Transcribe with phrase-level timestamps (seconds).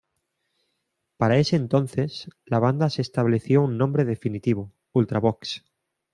[1.17, 5.63] Para ese entonces, la banda se estableció un nombre definitivo, "Ultravox!